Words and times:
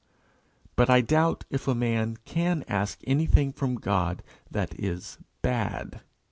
But 0.75 0.89
I 0.89 1.01
doubt 1.01 1.45
if 1.51 1.67
a 1.67 1.75
man 1.75 2.17
can 2.25 2.65
ask 2.67 2.99
anything 3.05 3.53
from 3.53 3.75
God 3.75 4.23
that 4.49 4.73
is 4.79 5.19
bad. 5.43 6.01